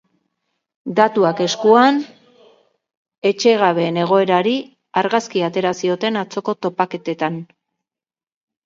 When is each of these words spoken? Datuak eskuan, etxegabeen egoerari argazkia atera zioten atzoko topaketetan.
Datuak 0.99 1.41
eskuan, 1.45 1.99
etxegabeen 3.33 4.01
egoerari 4.07 4.55
argazkia 5.05 5.53
atera 5.53 5.77
zioten 5.83 6.23
atzoko 6.25 6.59
topaketetan. 6.67 7.41